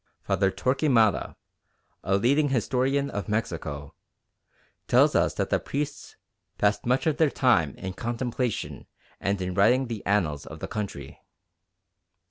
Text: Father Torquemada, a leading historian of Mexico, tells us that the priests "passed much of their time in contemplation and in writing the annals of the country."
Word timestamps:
Father 0.23 0.49
Torquemada, 0.49 1.35
a 2.03 2.17
leading 2.17 2.49
historian 2.49 3.11
of 3.11 3.29
Mexico, 3.29 3.93
tells 4.87 5.13
us 5.13 5.35
that 5.35 5.51
the 5.51 5.59
priests 5.59 6.15
"passed 6.57 6.87
much 6.87 7.05
of 7.05 7.17
their 7.17 7.29
time 7.29 7.75
in 7.75 7.93
contemplation 7.93 8.87
and 9.19 9.39
in 9.43 9.53
writing 9.53 9.85
the 9.89 10.03
annals 10.07 10.47
of 10.47 10.59
the 10.59 10.67
country." 10.67 11.19